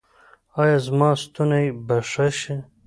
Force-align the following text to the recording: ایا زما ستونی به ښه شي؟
ایا 0.61 0.77
زما 0.85 1.09
ستونی 1.23 1.65
به 1.85 1.97
ښه 2.09 2.27
شي؟ 2.39 2.55